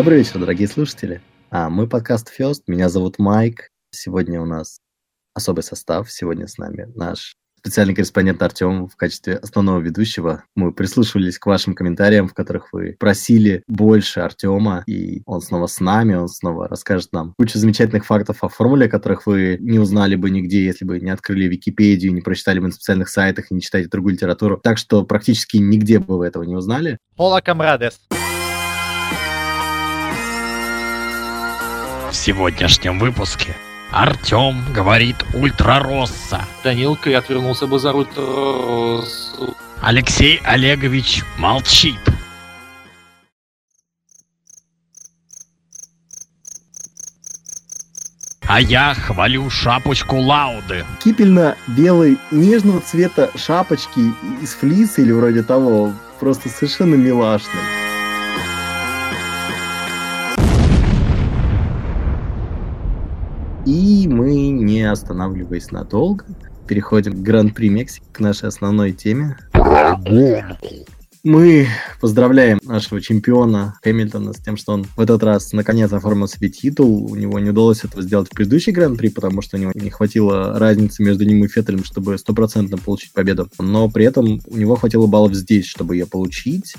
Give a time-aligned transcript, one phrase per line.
[0.00, 1.20] Добрый вечер, дорогие слушатели.
[1.50, 3.68] А, мы подкаст First, меня зовут Майк.
[3.90, 4.78] Сегодня у нас
[5.34, 6.10] особый состав.
[6.10, 10.44] Сегодня с нами наш специальный корреспондент Артем в качестве основного ведущего.
[10.56, 15.80] Мы прислушивались к вашим комментариям, в которых вы просили больше Артема, и он снова с
[15.80, 20.30] нами, он снова расскажет нам кучу замечательных фактов о формуле, которых вы не узнали бы
[20.30, 23.90] нигде, если бы не открыли Википедию, не прочитали бы на специальных сайтах и не читаете
[23.90, 24.58] другую литературу.
[24.62, 26.96] Так что практически нигде бы вы этого не узнали.
[27.16, 28.00] Пола камрадес.
[28.08, 28.29] В
[32.20, 33.56] сегодняшнем выпуске
[33.90, 36.44] Артем говорит ультраросса.
[36.62, 39.56] Данилка и отвернулся бы за ультраросу.
[39.80, 41.98] Алексей Олегович молчит.
[48.46, 50.84] А я хвалю шапочку Лауды.
[51.02, 57.79] Кипельно-белой нежного цвета шапочки из флиса или вроде того, просто совершенно милашный.
[63.70, 66.24] И мы, не останавливаясь надолго,
[66.66, 69.36] переходим к Гран-при Мексики, к нашей основной теме.
[71.22, 71.68] Мы
[72.00, 77.12] поздравляем нашего чемпиона Хэмилтона с тем, что он в этот раз наконец оформил себе титул.
[77.12, 80.58] У него не удалось этого сделать в предыдущий Гран-при, потому что у него не хватило
[80.58, 83.48] разницы между ним и Феттелем, чтобы стопроцентно получить победу.
[83.60, 86.74] Но при этом у него хватило баллов здесь, чтобы ее получить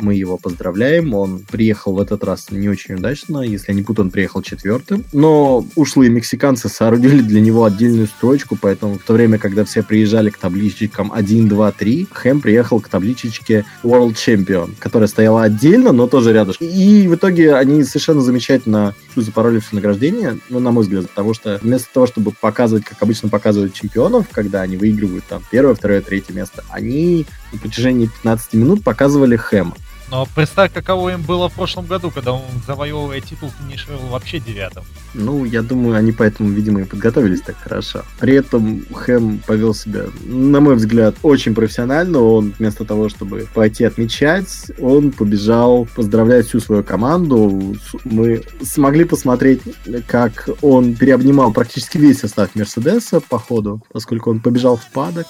[0.00, 1.14] мы его поздравляем.
[1.14, 3.40] Он приехал в этот раз не очень удачно.
[3.40, 5.04] Если не путаю, он приехал четвертым.
[5.12, 10.30] Но ушлые мексиканцы соорудили для него отдельную строчку, поэтому в то время, когда все приезжали
[10.30, 16.06] к табличкам 1, 2, 3, Хэм приехал к табличечке World Champion, которая стояла отдельно, но
[16.06, 16.66] тоже рядышком.
[16.68, 21.58] И в итоге они совершенно замечательно запороли все награждение, ну, на мой взгляд, потому что
[21.62, 26.34] вместо того, чтобы показывать, как обычно показывают чемпионов, когда они выигрывают там первое, второе, третье
[26.34, 29.74] место, они на протяжении 15 минут показывали Хэма.
[30.10, 34.84] Но представь, каково им было в прошлом году, когда он, завоевывая титул, финишировал вообще девятым.
[35.14, 38.02] Ну, я думаю, они поэтому, видимо, и подготовились так хорошо.
[38.20, 42.20] При этом Хэм повел себя, на мой взгляд, очень профессионально.
[42.20, 47.76] Он вместо того, чтобы пойти отмечать, он побежал поздравлять всю свою команду.
[48.04, 49.62] Мы смогли посмотреть,
[50.06, 55.26] как он переобнимал практически весь состав Мерседеса по ходу, поскольку он побежал в падок.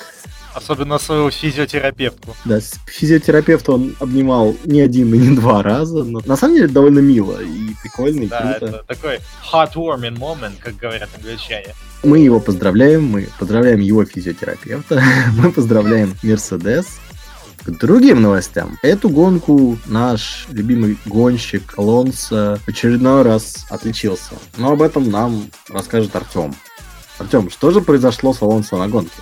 [0.56, 2.34] Особенно свою физиотерапевтку.
[2.46, 7.00] Да, физиотерапевта он обнимал не один и не два раза, но на самом деле довольно
[7.00, 8.66] мило и прикольно, и да, круто.
[8.66, 9.20] это такой
[9.52, 11.74] heartwarming moment, как говорят англичане.
[12.02, 15.02] Мы его поздравляем, мы поздравляем его физиотерапевта,
[15.36, 16.86] мы поздравляем Мерседес.
[17.62, 18.78] К другим новостям.
[18.82, 24.36] Эту гонку наш любимый гонщик Алонсо в очередной раз отличился.
[24.56, 26.54] Но об этом нам расскажет Артем.
[27.18, 29.20] Артем, что же произошло с Алонсо на гонке?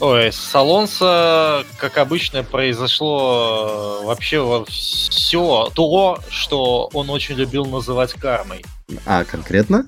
[0.00, 8.12] Ой, с Алонсо, как обычно, произошло э, вообще все то, что он очень любил называть
[8.12, 8.64] кармой.
[9.04, 9.86] А конкретно?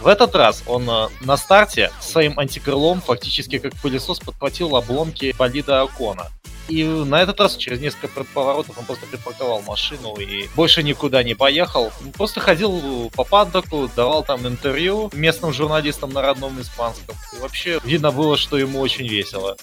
[0.00, 5.82] В этот раз он э, на старте своим антикрылом фактически как пылесос подхватил обломки болида
[5.82, 6.28] Акона.
[6.70, 11.34] И на этот раз через несколько поворотов он просто припарковал машину и больше никуда не
[11.34, 11.90] поехал.
[12.16, 17.16] Просто ходил по паддоку, давал там интервью местным журналистам на родном испанском.
[17.36, 19.56] И вообще видно было, что ему очень весело.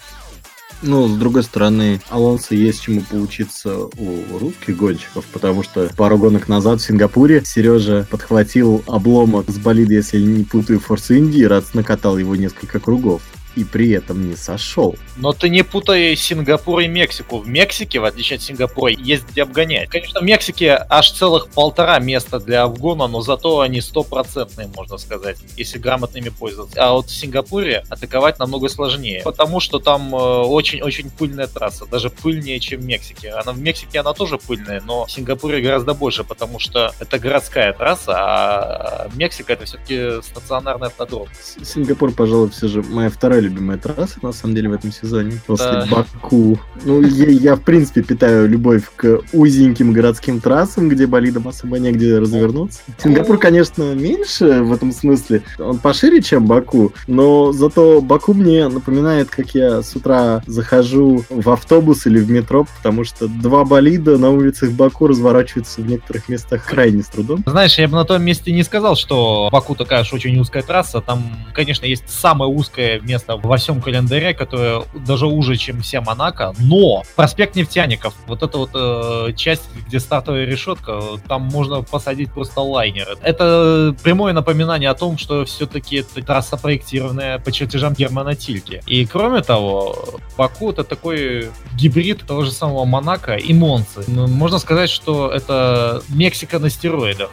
[0.84, 6.47] Ну, с другой стороны, Алонсо есть чему поучиться у русских гонщиков, потому что пару гонок
[6.47, 12.17] назад в Сингапуре Сережа подхватил обломок с болида, если не путаю, Форс Индии, раз накатал
[12.17, 13.23] его несколько кругов
[13.57, 14.95] и при этом не сошел.
[15.16, 17.40] Но ты не путай Сингапур и Мексику.
[17.40, 19.90] В Мексике, в отличие от Сингапура, есть где обгонять.
[19.90, 25.38] Конечно, в Мексике аж целых полтора места для обгона, но зато они стопроцентные, можно сказать,
[25.57, 26.79] если грамотными пользоваться.
[26.79, 32.12] А вот в Сингапуре атаковать намного сложнее, потому что там э, очень-очень пыльная трасса, даже
[32.12, 33.31] пыльнее, чем в Мексике.
[33.31, 37.73] Она в Мексике она тоже пыльная, но в Сингапуре гораздо больше, потому что это городская
[37.73, 41.28] трасса, а Мексика это все-таки стационарный автодром.
[41.64, 45.40] Сингапур, пожалуй, все же моя вторая любимая трасса, на самом деле, в этом сезоне.
[45.46, 45.88] После да.
[45.90, 46.59] Баку.
[46.84, 52.20] Ну, я, я, в принципе, питаю любовь к узеньким городским трассам, где болидам особо негде
[52.20, 52.79] развернуться.
[53.02, 55.44] Сингапур, конечно, меньше в этом смысле.
[55.59, 61.49] Он пошире, чем Баку, но зато Баку мне напоминает, как я с утра захожу в
[61.49, 66.66] автобус или в метро, потому что два болида на улицах Баку разворачиваются в некоторых местах
[66.66, 67.44] крайне с трудом.
[67.46, 71.02] Знаешь, я бы на том месте не сказал, что Баку такая уж очень узкая трасса.
[71.02, 71.23] Там,
[71.53, 76.53] конечно, есть самое узкое место во всем календаре, которая даже уже, чем вся Монако.
[76.59, 82.61] Но проспект нефтяников, вот эта вот э, часть, где стартовая решетка, там можно посадить просто
[82.61, 83.17] лайнер.
[83.22, 88.81] Это прямое напоминание о том, что все-таки это трасса проектированная по чертежам Германа Тильки.
[88.85, 94.03] И кроме того, Баку это такой гибрид того же самого Монако и Монцы.
[94.07, 97.29] Ну, можно сказать, что это Мексика на стероидах.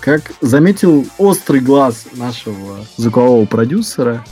[0.00, 4.24] Как заметил острый глаз нашего звукового продюсера,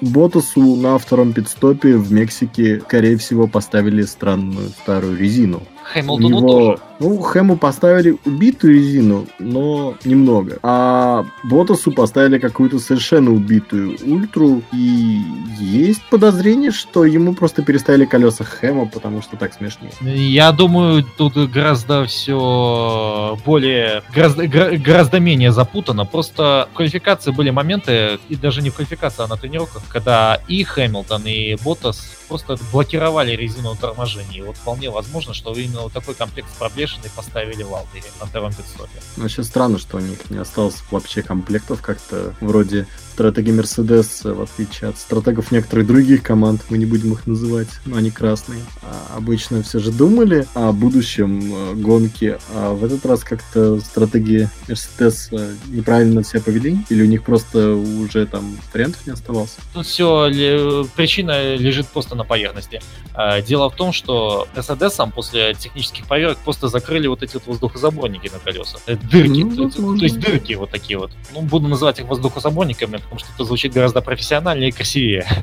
[0.00, 5.62] Ботасу на втором пидстопе в Мексике, скорее всего, поставили странную старую резину.
[5.82, 6.82] Хэмилтону него, тоже.
[7.00, 10.58] Ну, Хэму поставили убитую резину, но немного.
[10.62, 14.62] А Ботасу поставили какую-то совершенно убитую ультру.
[14.72, 15.20] И
[15.60, 19.92] есть подозрение, что ему просто переставили колеса Хэма, потому что так смешнее.
[20.00, 26.04] Я думаю, тут гораздо все более, гораздо, гораздо менее запутано.
[26.04, 30.64] Просто в квалификации были моменты, и даже не в квалификации, а на тренировках, когда и
[30.64, 34.38] Хэмилтон, и Ботас просто блокировали резину торможения.
[34.38, 36.48] И вот вполне возможно, что именно вот такой комплект
[36.88, 37.74] с проблешиной поставили в
[38.20, 39.00] на втором пидстопе.
[39.16, 42.86] Вообще странно, что у них не осталось вообще комплектов как-то вроде
[43.18, 47.96] стратеги Мерседес, в отличие от стратегов некоторых других команд, мы не будем их называть, но
[47.96, 48.60] они красные.
[48.80, 54.48] А обычно все же думали о будущем э, гонки, а в этот раз как-то стратегии
[54.68, 59.56] Мерседес э, неправильно себя повели, или у них просто уже там вариантов не оставалось?
[59.74, 62.80] Тут все, причина лежит просто на поверхности.
[63.14, 68.30] А, дело в том, что Мерседесом после технических поверок просто закрыли вот эти вот воздухозаборники
[68.32, 68.80] на колесах.
[68.86, 71.10] Э, дырки, ну, то, то есть дырки вот такие вот.
[71.34, 75.26] Ну, буду называть их воздухозаборниками, потому что это звучит гораздо профессиональнее и красивее.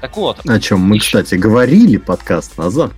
[0.00, 0.40] Так вот.
[0.44, 1.04] О чем мы, еще...
[1.04, 2.90] кстати, говорили подкаст назад.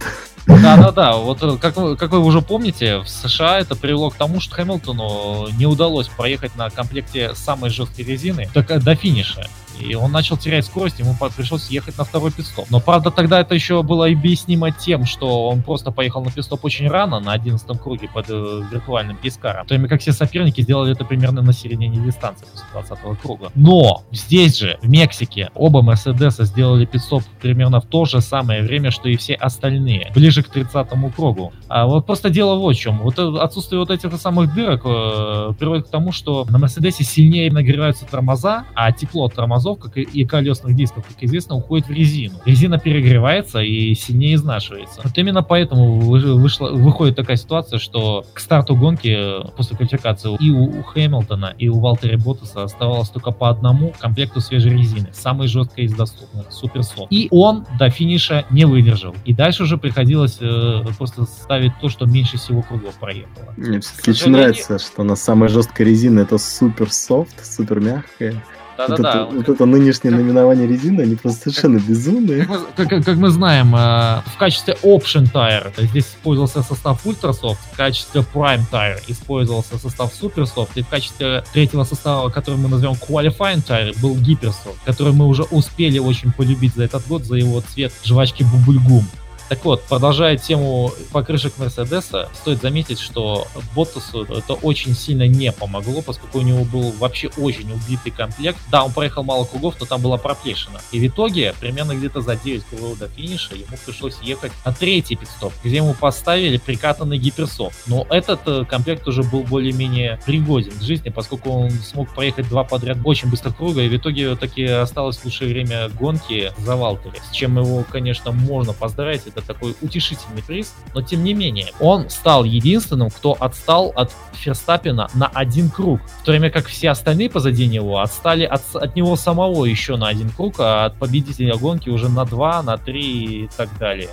[0.46, 4.54] Да-да-да, вот э, как, как вы уже помните, в США это привело к тому, что
[4.54, 9.48] Хэмилтону не удалось проехать на комплекте самой жесткой резины до, до финиша.
[9.80, 12.66] И он начал терять скорость, ему пришлось ехать на второй пидстоп.
[12.70, 16.88] Но, правда, тогда это еще было объяснимо тем, что он просто поехал на пидстоп очень
[16.88, 19.66] рано, на 11 круге под э, виртуальным пискаром.
[19.66, 23.50] То время как все соперники сделали это примерно на середине дистанции после 20 круга.
[23.54, 28.90] Но здесь же, в Мексике, оба Мерседеса сделали пидстоп примерно в то же самое время,
[28.90, 31.52] что и все остальные, ближе к 30 кругу.
[31.68, 32.98] А вот просто дело вот в чем.
[32.98, 38.06] Вот отсутствие вот этих самых дырок э, приводит к тому, что на Мерседесе сильнее нагреваются
[38.06, 42.38] тормоза, а тепло от тормозов как и колесных дисков, как известно, уходит в резину.
[42.44, 45.00] Резина перегревается и сильнее изнашивается.
[45.02, 49.16] Вот именно поэтому вышла, выходит такая ситуация, что к старту гонки
[49.56, 54.40] после квалификации и у, у Хэмилтона, и у Валтера Боттаса оставалось только по одному комплекту
[54.40, 57.06] свежей резины, самой жесткой из доступных, Supersoft.
[57.10, 59.14] И он до финиша не выдержал.
[59.24, 63.54] И дальше уже приходилось э, просто ставить то, что меньше всего кругов проехало.
[63.56, 68.42] Мне все-таки очень нравится, что у нас самая жесткая резина это Supersoft, супер мягкая.
[68.76, 69.24] Да-да-да.
[69.24, 70.20] Вот, это, вот это нынешнее как...
[70.20, 72.44] наименование резины, они просто совершенно как, безумные.
[72.44, 77.76] Как, как, как, мы знаем, э, в качестве Option Tire здесь использовался состав Ultrasoft, в
[77.76, 83.64] качестве Prime Tire использовался состав Supersoft, и в качестве третьего состава, который мы назовем Qualifying
[83.64, 87.92] Tire, был Hypersoft, который мы уже успели очень полюбить за этот год, за его цвет
[88.04, 89.04] жвачки bubble gum.
[89.48, 96.00] Так вот, продолжая тему покрышек Мерседеса, стоит заметить, что Боттасу это очень сильно не помогло,
[96.00, 98.58] поскольку у него был вообще очень убитый комплект.
[98.70, 100.80] Да, он проехал мало кругов, но там была проплешина.
[100.92, 105.16] И в итоге, примерно где-то за 9 кругов до финиша, ему пришлось ехать на третий
[105.16, 107.76] пидстоп, где ему поставили прикатанный гиперсофт.
[107.86, 112.64] Но этот э, комплект уже был более-менее пригоден к жизни, поскольку он смог проехать два
[112.64, 117.34] подряд очень быстро круга, и в итоге таки осталось лучшее время гонки за Валтере, с
[117.34, 122.44] чем его, конечно, можно поздравить это такой утешительный приз, но тем не менее, он стал
[122.44, 127.66] единственным, кто отстал от Ферстаппина на один круг, в то время как все остальные позади
[127.66, 132.08] него отстали от, от него самого еще на один круг, а от победителя гонки уже
[132.08, 134.10] на два, на три и так далее.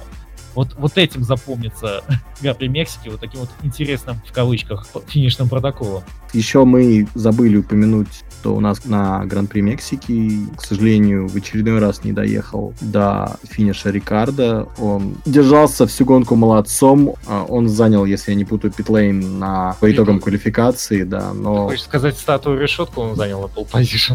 [0.55, 2.03] Вот, вот этим запомнится
[2.41, 6.03] Гран-при Мексики, вот таким вот интересным, в кавычках, финишным протоколом.
[6.33, 12.03] Еще мы забыли упомянуть, что у нас на Гран-при Мексики, к сожалению, в очередной раз
[12.03, 14.67] не доехал до финиша Рикардо.
[14.77, 17.15] Он держался всю гонку молодцом.
[17.27, 21.67] А он занял, если я не путаю, питлейн на, по итогам квалификации, да, но...
[21.67, 24.13] Ты хочешь сказать, статую решетку он занял на пол позишн?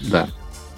[0.00, 0.28] Да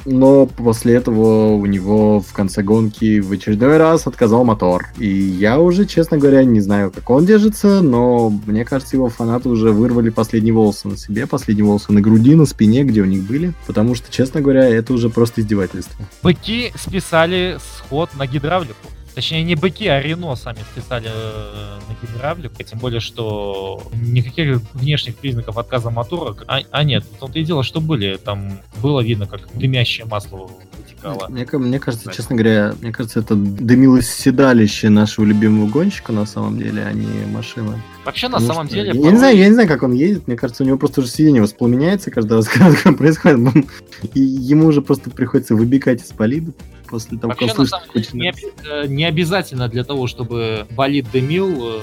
[0.05, 4.89] но после этого у него в конце гонки в очередной раз отказал мотор.
[4.99, 9.49] И я уже, честно говоря, не знаю, как он держится, но мне кажется, его фанаты
[9.49, 13.23] уже вырвали последние волосы на себе, последние волосы на груди, на спине, где у них
[13.23, 16.05] были, потому что, честно говоря, это уже просто издевательство.
[16.23, 18.75] Быки списали сход на гидравлику.
[19.21, 22.63] Точнее, не быки, а Рено сами списали э, на гидравлику.
[22.63, 27.63] Тем более, что никаких внешних признаков отказа мотора, а, а нет, в том-то и дело,
[27.63, 28.17] что были.
[28.17, 30.49] Там было видно, как дымящее масло
[30.79, 31.29] вытекало.
[31.29, 32.17] Мне, мне кажется, Кстати.
[32.17, 37.27] честно говоря, мне кажется, это дымилось седалище нашего любимого гонщика на самом деле, а не
[37.27, 37.79] машина.
[38.07, 38.89] Вообще, на самом что, деле...
[38.89, 39.13] Я, порой...
[39.13, 40.29] не знаю, я не знаю, как он едет.
[40.29, 43.67] Мне кажется, у него просто уже сиденье воспламеняется каждый раз, когда происходит.
[44.15, 46.53] И ему уже просто приходится выбегать из болида
[46.91, 48.13] после того, как он слышит...
[48.13, 48.35] Не,
[48.69, 51.81] э, не обязательно для того, чтобы болид дымил, э,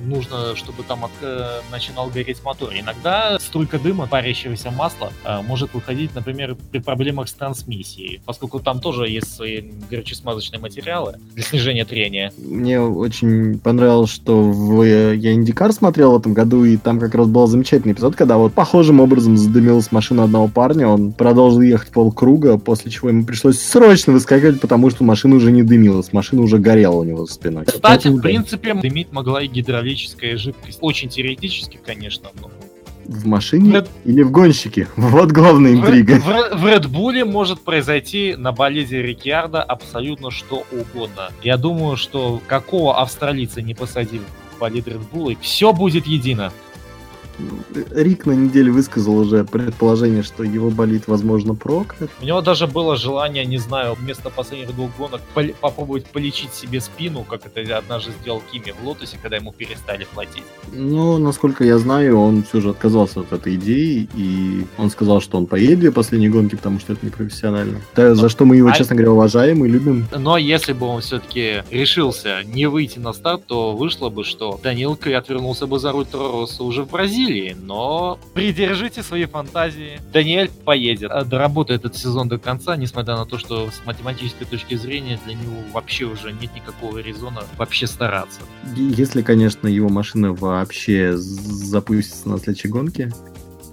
[0.00, 2.70] нужно, чтобы там от, э, начинал гореть мотор.
[2.74, 5.12] Иногда струйка дыма, парящегося масла,
[5.46, 11.44] может выходить, например, при проблемах с трансмиссией, поскольку там тоже есть свои горючесмазочные материалы для
[11.44, 12.32] снижения трения.
[12.38, 17.28] Мне очень понравилось, что в, я Индикар смотрел в этом году, и там как раз
[17.28, 22.56] был замечательный эпизод, когда вот похожим образом задымилась машина одного парня, он продолжил ехать полкруга,
[22.58, 26.96] после чего ему пришлось срочно выскакивать, потому что машина уже не дымилась, машина уже горела
[26.96, 27.66] у него за спиной.
[27.66, 30.78] Кстати, в принципе, дымить могла и гидравлика кристаллическая жидкость.
[30.80, 32.50] Очень теоретически, конечно, но...
[33.06, 33.88] В машине Red...
[34.04, 34.86] или в гонщике?
[34.96, 36.20] Вот главная интрига.
[36.20, 41.30] В, в, в Red Bull может произойти на болезе Рикьярда абсолютно что угодно.
[41.42, 44.22] Я думаю, что какого австралийца не посадили
[44.54, 46.52] в болид Red Bull, все будет едино.
[47.90, 52.10] Рик на неделе высказал уже предположение, что его болит, возможно, проклят.
[52.20, 56.80] У него даже было желание, не знаю, вместо последних двух гонок пол- попробовать полечить себе
[56.80, 60.44] спину, как это однажды сделал Кими в Лотосе, когда ему перестали платить.
[60.72, 65.38] Ну, насколько я знаю, он все же отказался от этой идеи, и он сказал, что
[65.38, 67.80] он поедет в последние гонки, потому что это непрофессионально.
[67.94, 68.72] Да, за что мы его, а...
[68.72, 70.06] честно говоря, уважаем и любим.
[70.16, 74.98] Но если бы он все-таки решился не выйти на старт, то вышло бы, что Данил
[75.14, 80.00] отвернулся бы за руль Тороса уже в Бразилии, Бразилии, но придержите свои фантазии.
[80.12, 84.74] Даниэль поедет, а доработает этот сезон до конца, несмотря на то, что с математической точки
[84.74, 88.40] зрения для него вообще уже нет никакого резона вообще стараться.
[88.76, 93.12] Если, конечно, его машина вообще запустится на следующей гонке,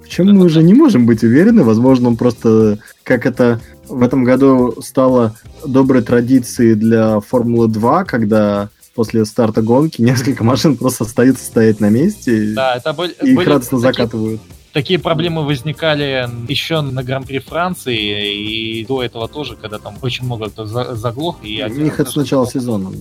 [0.04, 1.64] в чем мы уже не можем быть уверены.
[1.64, 3.60] Возможно, он просто, как это
[3.90, 5.36] в этом году стало
[5.66, 11.90] доброй традицией для Формулы 2, когда после старта гонки несколько машин просто остаются стоять на
[11.90, 14.42] месте да, это были, и их радостно такие, закатывают.
[14.78, 20.52] Такие проблемы возникали еще на Гран-при Франции и до этого тоже, когда там очень много
[20.52, 21.38] кто заглох.
[21.42, 22.92] И У них это с начала сезона.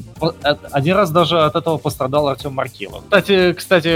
[0.71, 3.03] Один раз даже от этого пострадал Артем Маркелов.
[3.05, 3.91] Кстати, кстати,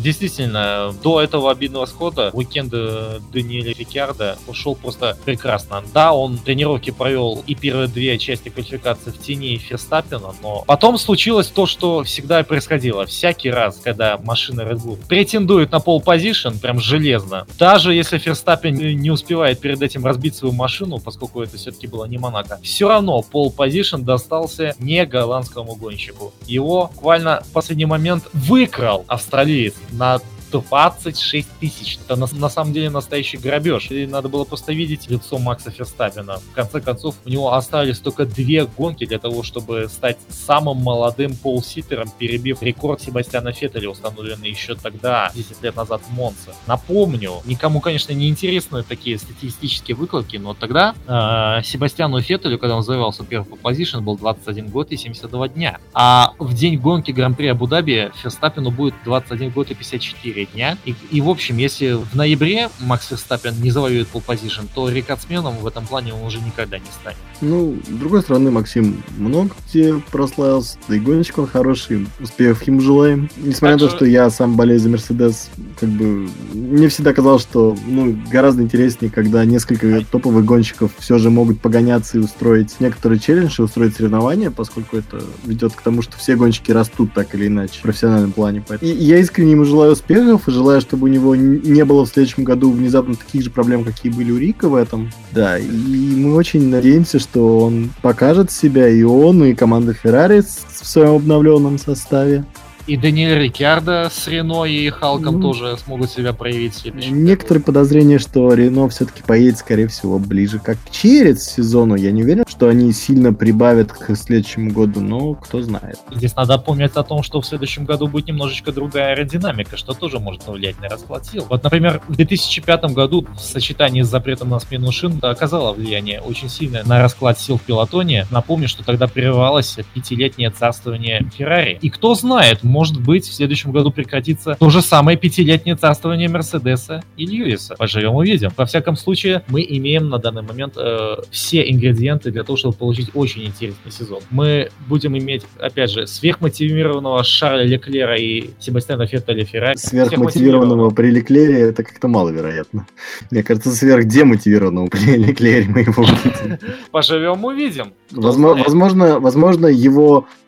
[0.00, 5.82] действительно, до этого обидного схода уикенд Даниэля Рикьярда ушел просто прекрасно.
[5.92, 11.48] Да, он тренировки провел и первые две части квалификации в тени Ферстаппина, но потом случилось
[11.48, 13.06] то, что всегда происходило.
[13.06, 17.46] Всякий раз, когда машина Red Bull претендует на пол позишн, прям железно.
[17.58, 22.18] Даже если Ферстаппин не успевает перед этим разбить свою машину, поскольку это все-таки было не
[22.18, 26.32] Монако, все равно пол позишн достался не голландскому гонщику.
[26.46, 30.20] Его буквально в последний момент выкрал австралиец на
[30.52, 31.98] 26 тысяч.
[32.04, 33.90] Это на, на самом деле настоящий грабеж.
[33.90, 36.38] И надо было просто видеть лицо Макса Ферстаппина.
[36.38, 41.34] В конце концов, у него остались только две гонки для того, чтобы стать самым молодым
[41.34, 46.52] полситером, перебив рекорд Себастьяна Феттеля, установленный еще тогда, 10 лет назад в Монце.
[46.66, 52.82] Напомню, никому, конечно, не интересны такие статистические выкладки, но тогда э, Себастьяну Феттелю, когда он
[52.82, 55.78] завоевался первый по позишн, был 21 год и 72 дня.
[55.94, 60.78] А в день гонки Гран-при Абу-Даби Ферстаппину будет 21 год и 54 4 дня.
[60.84, 65.58] И, и в общем, если в ноябре Макс Верстаппин не завоюет пол позишн, то рекордсменом
[65.58, 67.18] в этом плане он уже никогда не станет.
[67.40, 72.80] Ну, с другой стороны, Максим много где прославился, да и гонщик он хороший, успехов ему
[72.80, 73.28] желаем.
[73.36, 77.42] Несмотря так на то, что я сам болею за Мерседес, как бы мне всегда казалось,
[77.42, 83.18] что ну, гораздо интереснее, когда несколько топовых гонщиков все же могут погоняться и устроить некоторые
[83.18, 87.80] челленджи, устроить соревнования, поскольку это ведет к тому, что все гонщики растут так или иначе
[87.80, 88.62] в профессиональном плане.
[88.80, 92.08] И я искренне ему желаю успеха, Драгов, и желаю, чтобы у него не было в
[92.08, 95.10] следующем году внезапно таких же проблем, какие были у Рика в этом.
[95.32, 100.86] Да, и мы очень надеемся, что он покажет себя, и он, и команда Феррари в
[100.86, 102.44] своем обновленном составе.
[102.86, 106.84] И Даниэль Рикардо с Рено и Халком ну, тоже смогут себя проявить.
[106.94, 111.94] Некоторые подозрения, что Рено все-таки поедет, скорее всего, ближе как через сезону.
[111.94, 115.98] Я не уверен, что они сильно прибавят к следующему году, но кто знает.
[116.10, 120.18] Здесь надо помнить о том, что в следующем году будет немножечко другая аэродинамика, что тоже
[120.18, 121.46] может повлиять на расклад сил.
[121.48, 126.48] Вот, например, в 2005 году в сочетании с запретом на смену шин оказало влияние очень
[126.48, 128.26] сильное на расклад сил в пилотоне.
[128.30, 131.78] Напомню, что тогда прерывалось пятилетнее царствование Феррари.
[131.80, 137.04] И кто знает, может быть, в следующем году прекратится то же самое пятилетнее царствование Мерседеса
[137.18, 137.74] и Льюиса.
[137.76, 138.50] Поживем увидим.
[138.56, 143.10] Во всяком случае, мы имеем на данный момент э, все ингредиенты для того, чтобы получить
[143.12, 144.20] очень интересный сезон.
[144.30, 149.76] Мы будем иметь, опять же, сверхмотивированного Шарля Леклера и Себастьяна Феттеля Феррари.
[149.76, 152.86] Сверхмотивированного при Леклере это как-то маловероятно.
[153.30, 156.58] Мне кажется, сверхдемотивированного при Леклере мы его увидим.
[156.90, 157.92] Поживем увидим.
[158.10, 160.41] Возможно, возможно, его а,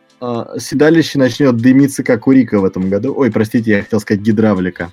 [0.57, 3.13] седалище начнет дымиться, как у Рика в этом году.
[3.15, 4.91] Ой, простите, я хотел сказать гидравлика.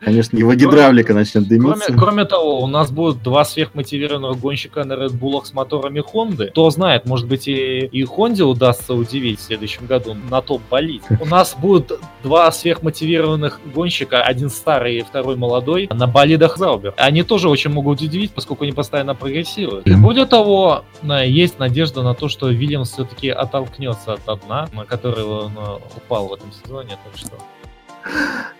[0.00, 1.86] Конечно, его гидравлика начнет дымиться.
[1.86, 6.46] Кроме, кроме того, у нас будут два сверхмотивированных гонщика на Red Bull с моторами Honda.
[6.48, 11.02] Кто знает, может быть и, и Honda удастся удивить в следующем году на топ болит.
[11.20, 16.94] У нас будут два сверхмотивированных гонщика, один старый и второй молодой, на болидах Заубер.
[16.96, 19.86] Они тоже очень могут удивить, поскольку они постоянно прогрессируют.
[19.86, 25.24] И более того, есть надежда на то, что Вильямс все-таки оттолкнется от дна на который
[25.24, 27.38] он э, упал в этом сезоне, так что...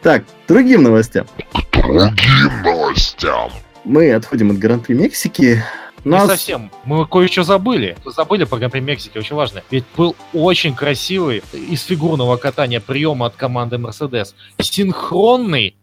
[0.02, 1.26] Так, другим новостям.
[1.72, 3.50] Другим новостям.
[3.84, 5.62] Мы отходим от Гран-при Мексики.
[6.04, 6.22] Нас...
[6.22, 6.70] Не совсем.
[6.84, 7.96] Мы кое-что забыли.
[8.04, 9.62] Забыли про Гран-при Мексики, очень важно.
[9.70, 14.34] Ведь был очень красивый из фигурного катания приема от команды Мерседес.
[14.58, 15.76] Синхронный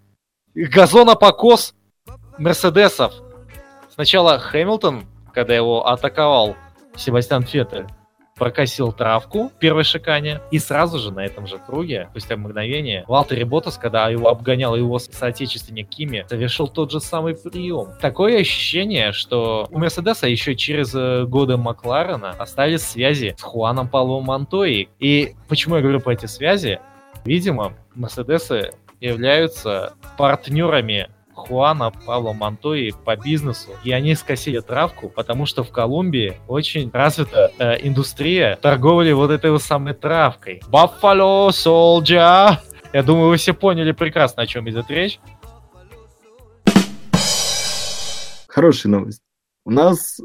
[0.56, 1.74] газонопокос
[2.38, 3.14] Мерседесов.
[3.94, 6.56] Сначала Хэмилтон, когда его атаковал
[6.96, 7.86] Себастьян Феттель,
[8.40, 13.44] прокосил травку в первой шикане, и сразу же на этом же круге, спустя мгновение, Валтери
[13.44, 17.90] Ботас, когда его обгонял его соотечественник Кими, совершил тот же самый прием.
[18.02, 24.24] Такое ощущение, что у Мерседеса еще через э, годы Макларена остались связи с Хуаном Павлом
[24.24, 24.90] Монтои.
[25.00, 26.80] И почему я говорю про эти связи?
[27.26, 31.10] Видимо, Мерседесы являются партнерами
[31.48, 37.52] Хуана Павла Монтои по бизнесу, и они скосили травку, потому что в Колумбии очень развита
[37.58, 40.62] э, индустрия торговли вот этой вот самой травкой.
[40.70, 42.58] Buffalo Soldier!
[42.92, 45.20] Я думаю, вы все поняли прекрасно, о чем идет речь.
[48.48, 49.22] Хорошая новость.
[49.66, 50.20] У нас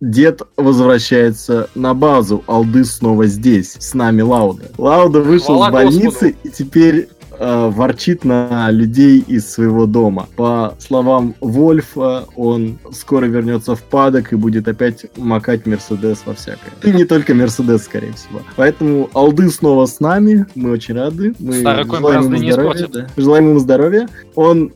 [0.00, 4.70] Дед возвращается на базу, Алды снова здесь, с нами Лауда.
[4.78, 6.36] Лауда вышел Хвала с больницы Господу.
[6.44, 10.28] и теперь э, ворчит на людей из своего дома.
[10.36, 16.72] По словам Вольфа, он скоро вернется в падок и будет опять макать Мерседес во всякое.
[16.82, 18.42] И не только Мерседес, скорее всего.
[18.56, 20.46] Поэтому Алды снова с нами.
[20.54, 21.34] Мы очень рады.
[21.38, 23.06] Мы желаем ему, здоровья, да.
[23.16, 24.08] желаем ему здоровья.
[24.34, 24.72] Он,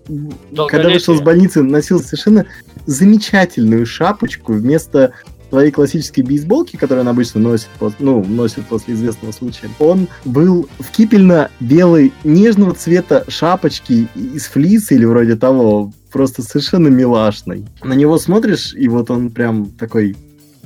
[0.69, 2.47] когда вышел с больницы, носил совершенно
[2.87, 5.13] замечательную шапочку вместо
[5.53, 10.91] своей классической бейсболки, которую он обычно носит, ну, носит после известного случая, он был в
[10.91, 17.67] кипельно-белой нежного цвета шапочки из флиса или вроде того, просто совершенно милашный.
[17.85, 20.17] На него смотришь, и вот он прям такой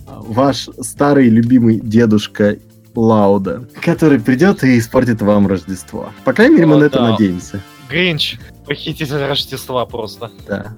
[0.06, 2.56] а, ваш старый любимый дедушка
[2.94, 6.10] Лауда, который придет и испортит вам Рождество.
[6.24, 7.60] По крайней мере, мы на это надеемся.
[7.90, 10.30] Гринч, похититель Рождества просто.
[10.46, 10.76] Да.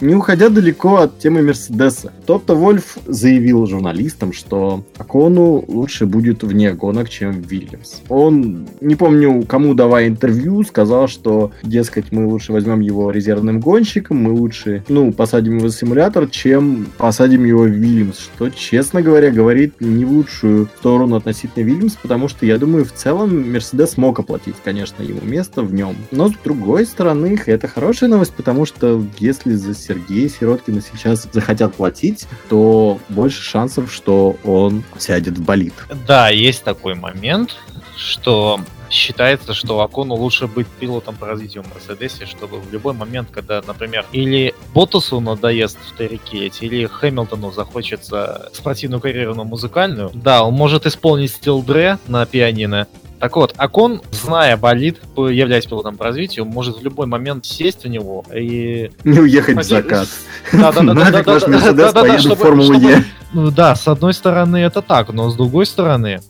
[0.00, 6.72] Не уходя далеко от темы Мерседеса, Тотто Вольф заявил журналистам, что Акону лучше будет вне
[6.72, 8.02] гонок, чем Вильямс.
[8.08, 14.18] Он, не помню, кому давая интервью, сказал, что, дескать, мы лучше возьмем его резервным гонщиком,
[14.18, 19.32] мы лучше, ну, посадим его в симулятор, чем посадим его в Вильямс, что, честно говоря,
[19.32, 24.20] говорит не в лучшую сторону относительно Вильямс, потому что, я думаю, в целом Мерседес мог
[24.20, 25.96] оплатить, конечно, ему место в нем.
[26.12, 31.74] Но, с другой стороны, это хорошая новость, потому что если за Сергея Сироткина сейчас захотят
[31.74, 35.74] платить, то больше шансов, что он сядет в болит.
[36.06, 37.56] Да, есть такой момент,
[37.96, 43.28] что считается, что Акону лучше быть пилотом по развитию в Мерседесе, чтобы в любой момент,
[43.30, 50.42] когда, например, или Ботасу надоест в вторикеть, или Хэмилтону захочется спортивную карьеру на музыкальную, да,
[50.44, 52.86] он может исполнить стил Дре на пианино,
[53.18, 57.88] так вот, Акон, зная болит, являясь пилотом по развитию, может в любой момент сесть в
[57.88, 58.90] него и...
[59.04, 60.08] Не уехать в закат.
[60.52, 60.94] Да-да-да.
[60.94, 63.04] Мерседес в Формулу Е.
[63.32, 66.20] Ну да, с одной стороны это так, но с другой стороны,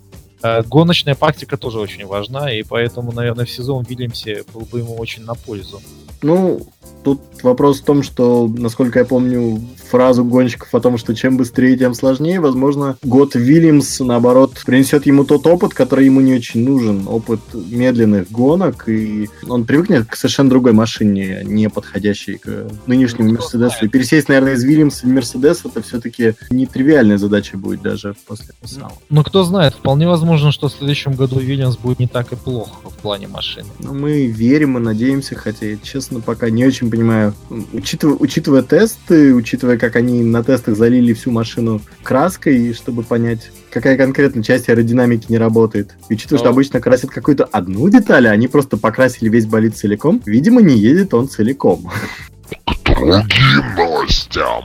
[0.43, 4.97] э, гоночная практика тоже очень важна, и поэтому, наверное, в сезон Вильямсе был бы ему
[4.97, 5.81] очень на пользу.
[6.23, 6.67] Ну,
[7.05, 11.77] Тут вопрос в том, что, насколько я помню, фразу гонщиков о том, что чем быстрее,
[11.77, 17.07] тем сложнее, возможно, год Вильямс, наоборот, принесет ему тот опыт, который ему не очень нужен,
[17.07, 23.85] опыт медленных гонок, и он привыкнет к совершенно другой машине, не подходящей к нынешнему Мерседесу.
[23.85, 28.93] И пересесть, наверное, из Вильямса в Мерседес, это все-таки нетривиальная задача будет даже после финала.
[29.11, 32.91] Ну, кто знает, вполне возможно, что в следующем году Вильямс будет не так и плохо
[32.91, 33.67] в плане машины.
[33.79, 37.28] Ну, мы верим и надеемся, хотя честно, пока не очень понимаю.
[37.73, 43.97] Учитывая, учитывая тесты, учитывая, как они на тестах залили всю машину краской, чтобы понять, какая
[43.97, 45.95] конкретно часть аэродинамики не работает.
[46.09, 49.77] И учитывая, что Но- обычно красят какую-то одну деталь, а они просто покрасили весь болид
[49.77, 51.91] целиком, видимо, не едет он целиком.
[52.85, 54.65] Другим новостям.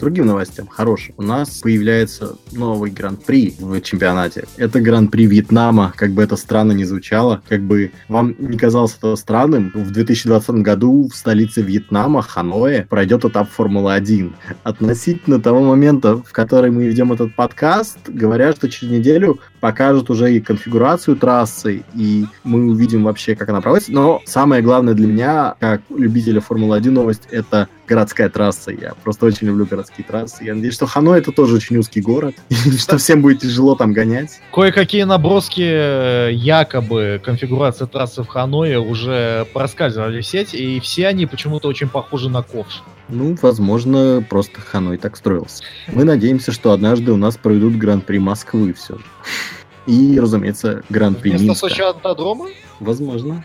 [0.00, 1.14] Другим новостям, хорошим.
[1.18, 4.46] У нас появляется новый гран-при в чемпионате.
[4.56, 9.14] Это гран-при Вьетнама, как бы это странно не звучало, как бы вам не казалось это
[9.16, 14.32] странным, в 2020 году в столице Вьетнама, Ханое, пройдет этап Формулы-1.
[14.62, 20.34] Относительно того момента, в который мы ведем этот подкаст, говорят, что через неделю покажут уже
[20.34, 23.92] и конфигурацию трассы, и мы увидим вообще, как она проводится.
[23.92, 28.70] Но самое главное для меня, как любителя Формулы-1 новость, это городская трасса.
[28.70, 30.44] Я просто очень люблю городские трассы.
[30.44, 33.92] Я надеюсь, что Ханой это тоже очень узкий город, и что всем будет тяжело там
[33.92, 34.40] гонять.
[34.52, 41.26] Кое-какие наброски э, якобы конфигурации трассы в Ханое уже проскальзывали в сеть, и все они
[41.26, 42.82] почему-то очень похожи на ковш.
[43.10, 45.64] Ну, возможно, просто Ханой так строился.
[45.88, 49.04] Мы надеемся, что однажды у нас проведут Гран-при Москвы все же.
[49.86, 51.68] И, разумеется, Гран-при Вместо Минска.
[51.68, 52.48] Сочи Автодрома?
[52.78, 53.44] Возможно.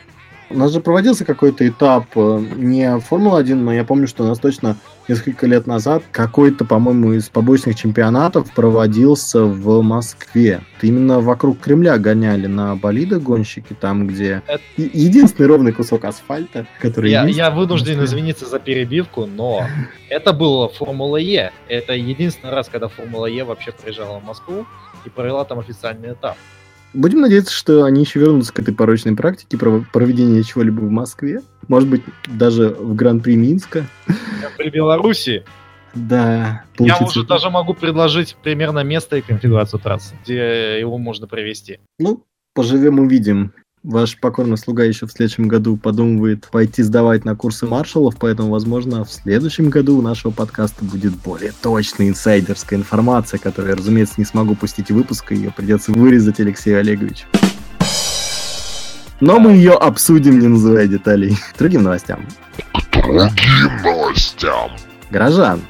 [0.50, 4.38] У нас же проводился какой-то этап, э, не Формула-1, но я помню, что у нас
[4.38, 4.78] точно
[5.08, 10.62] несколько лет назад какой-то, по-моему, из побочных чемпионатов проводился в Москве.
[10.82, 17.10] Именно вокруг Кремля гоняли на болидах гонщики, там, где Это- единственный ровный кусок асфальта, который
[17.12, 17.38] Я, есть.
[17.38, 19.66] я вынужден извиниться за перебивку, но
[20.10, 21.52] это было Формула Е.
[21.68, 24.66] Это единственный раз, когда Формула Е вообще приезжала в Москву
[25.06, 26.38] и провела там официальный этап.
[26.94, 31.42] Будем надеяться, что они еще вернутся к этой порочной практике пров- проведения чего-либо в Москве.
[31.68, 33.86] Может быть, даже в Гран-при Минска.
[34.58, 35.44] При Беларуси
[35.94, 36.64] Да.
[36.80, 41.80] я уже даже могу предложить примерно место и конфигурацию трассы, где его можно провести.
[42.00, 43.52] Ну, поживем увидим.
[43.86, 49.06] Ваш покорный слуга еще в следующем году подумывает пойти сдавать на курсы маршалов, поэтому, возможно,
[49.06, 54.26] в следующем году у нашего подкаста будет более точная инсайдерская информация, которую я, разумеется, не
[54.26, 57.28] смогу пустить в выпуск, и ее придется вырезать Алексею Олеговичу.
[59.20, 61.38] Но мы ее обсудим, не называя деталей.
[61.60, 62.26] Другим новостям.
[62.92, 64.72] Другим новостям.
[65.12, 65.62] Горожан.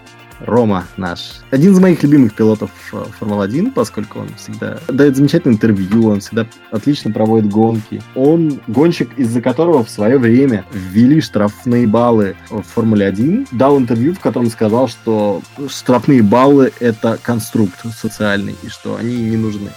[0.46, 1.40] Рома наш.
[1.52, 6.48] Один из моих любимых пилотов э, Формулы-1, поскольку он всегда дает замечательное интервью, он всегда
[6.72, 8.02] отлично проводит гонки.
[8.16, 14.20] Он гонщик, из-за которого в свое время ввели штрафные баллы в Формуле-1, дал интервью, в
[14.20, 19.70] котором сказал, что штрафные баллы— это конструкт социальный, и что они не нужны.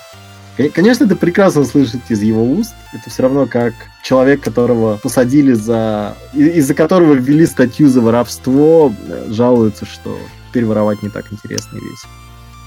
[0.57, 2.75] Кон- Конечно, это прекрасно слышать из его уст.
[2.93, 6.17] Это все равно как человек, которого посадили за...
[6.35, 11.81] Из-за которого ввели статью за воровство, э, жалуются, что теперь воровать не так интересно и
[11.81, 12.11] весело.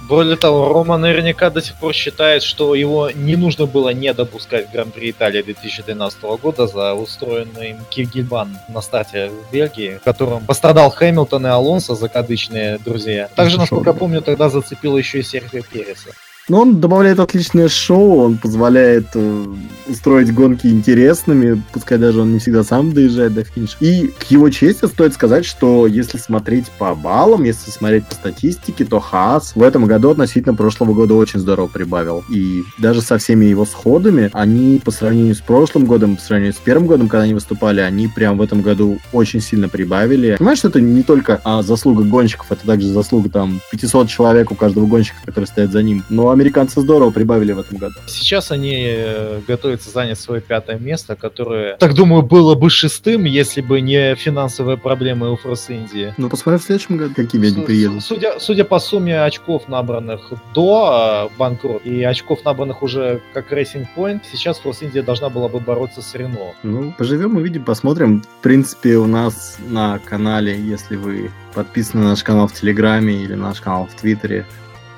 [0.08, 4.68] Более того, Рома наверняка до сих пор считает, что его не нужно было не допускать
[4.68, 10.46] в Гран-при Италии 2013 года за устроенный им Киргизбан на старте в Бельгии, в котором
[10.46, 13.30] пострадал Хэмилтон и Алонсо, закадычные друзья.
[13.36, 16.10] Также, насколько я помню, тогда зацепило еще и Серхио Переса.
[16.52, 19.46] Но он добавляет отличное шоу, он позволяет э,
[19.88, 23.78] устроить гонки интересными, пускай даже он не всегда сам доезжает до финиша.
[23.80, 28.84] И к его чести стоит сказать, что если смотреть по баллам, если смотреть по статистике,
[28.84, 32.26] то Хаас в этом году относительно прошлого года очень здорово прибавил.
[32.30, 36.58] И даже со всеми его сходами, они по сравнению с прошлым годом, по сравнению с
[36.58, 40.36] первым годом, когда они выступали, они прям в этом году очень сильно прибавили.
[40.36, 44.56] Понимаешь, что это не только а, заслуга гонщиков, это также заслуга там 500 человек у
[44.56, 46.04] каждого гонщика, который стоит за ним.
[46.10, 47.96] Но американцы здорово прибавили в этом году.
[48.08, 53.62] Сейчас они э, готовятся занять свое пятое место, которое, так думаю, было бы шестым, если
[53.62, 56.14] бы не финансовые проблемы у Форс Индии.
[56.18, 58.04] Ну, посмотрим в следующем году, какими они приедут.
[58.04, 63.86] Судя, судя по сумме очков, набранных до э, банкрот, и очков, набранных уже как Racing
[63.96, 66.54] Point, сейчас Форс Индия должна была бы бороться с Рено.
[66.64, 68.22] Ну, поживем, увидим, посмотрим.
[68.22, 73.36] В принципе, у нас на канале, если вы подписаны на наш канал в Телеграме или
[73.36, 74.46] наш канал в Твиттере,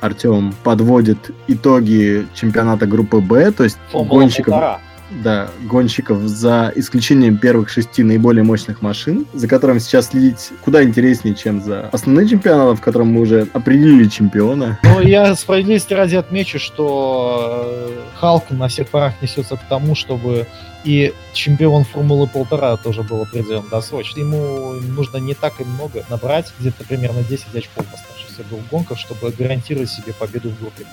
[0.03, 4.81] Артем подводит итоги чемпионата группы Б, то есть Формула гонщиков, полтора.
[5.11, 11.35] Да, гонщиков за исключением первых шести наиболее мощных машин, за которым сейчас следить куда интереснее,
[11.35, 14.79] чем за основным чемпионатом, в котором мы уже определили чемпиона.
[14.83, 20.47] Но я справедливости ради отмечу, что э, Халк на всех парах несется к тому, чтобы
[20.83, 24.19] и чемпион Формулы полтора тоже был определен досрочно.
[24.19, 29.31] Ему нужно не так и много набрать, где-то примерно 10 очков оставшихся двух гонках, чтобы
[29.31, 30.85] гарантировать себе победу в группе.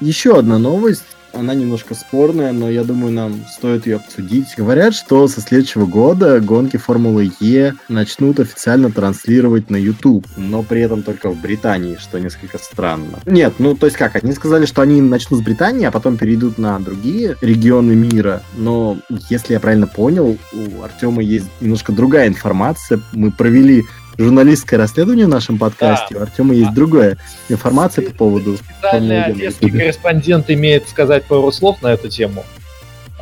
[0.00, 1.04] Еще одна новость.
[1.34, 4.54] Она немножко спорная, но я думаю, нам стоит ее обсудить.
[4.54, 10.82] Говорят, что со следующего года гонки Формулы Е начнут официально транслировать на YouTube, но при
[10.82, 13.20] этом только в Британии, что несколько странно.
[13.24, 16.58] Нет, ну то есть как, они сказали, что они начнут с Британии, а потом перейдут
[16.58, 18.98] на другие регионы мира, но
[19.30, 23.00] если я правильно понял, у Артема есть немножко другая информация.
[23.12, 23.84] Мы провели
[24.18, 26.14] журналистское расследование в нашем подкасте.
[26.14, 26.20] Да.
[26.20, 31.88] У Артема есть другая информация по поводу Специальный одесский корреспондент имеет сказать пару слов на
[31.88, 32.44] эту тему.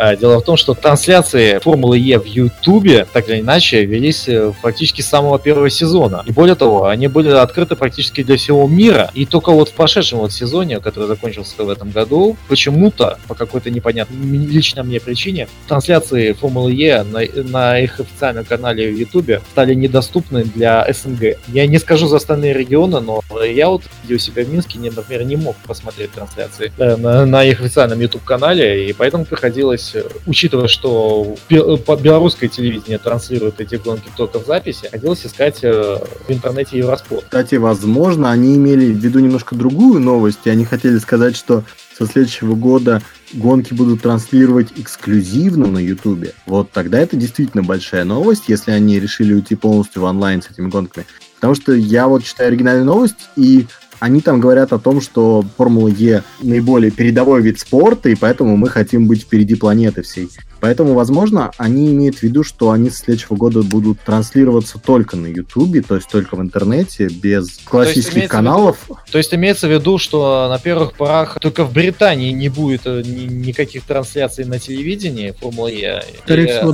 [0.00, 4.50] А, Дело в том, что трансляции Формулы Е в Ютубе, так или иначе, велись э,
[4.62, 6.24] практически с самого первого сезона.
[6.26, 9.10] И более того, они были открыты практически для всего мира.
[9.12, 13.70] И только вот в прошедшем вот сезоне, который закончился в этом году, почему-то, по какой-то
[13.70, 19.74] непонятной лично мне причине, трансляции Формулы Е на, на их официальном канале в Ютубе стали
[19.74, 21.36] недоступны для СНГ.
[21.48, 25.36] Я не скажу за остальные регионы, но я вот у себя в Минске, например, не
[25.36, 31.36] мог посмотреть трансляции э, на, на их официальном YouTube-канале, и поэтому приходилось, э, учитывая, что
[31.86, 37.24] по- белорусское телевидение транслирует эти гонки только в записи, приходилось искать э, в интернете Евроспорт.
[37.24, 41.64] Кстати, возможно, они имели в виду немножко другую новость, и они хотели сказать, что
[41.96, 43.02] со следующего года
[43.34, 46.32] гонки будут транслировать эксклюзивно на Ютубе.
[46.46, 50.68] Вот тогда это действительно большая новость, если они решили уйти полностью в онлайн с этими
[50.68, 51.06] гонками.
[51.34, 53.66] Потому что я вот читаю оригинальную новость, и
[54.00, 58.68] они там говорят о том, что Формула Е наиболее передовой вид спорта, и поэтому мы
[58.68, 60.28] хотим быть впереди планеты всей.
[60.60, 65.26] Поэтому, возможно, они имеют в виду, что они с следующего года будут транслироваться только на
[65.26, 68.76] Ютубе, то есть только в интернете, без классических в каналов.
[69.10, 73.02] То есть имеется в виду, что на первых порах только в Британии не будет э,
[73.02, 76.02] ни- никаких трансляций на телевидении Формулы Е.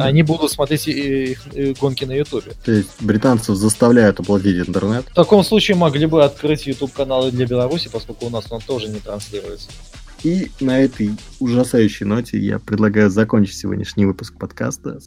[0.00, 1.46] Они будут смотреть их
[1.80, 2.52] гонки на Ютубе.
[2.64, 5.04] То есть британцев заставляют оплатить интернет.
[5.10, 8.88] В таком случае могли бы открыть YouTube каналы для Беларуси, поскольку у нас он тоже
[8.88, 9.70] не транслируется.
[10.22, 14.98] И на этой ужасающей ноте я предлагаю закончить сегодняшний выпуск подкаста.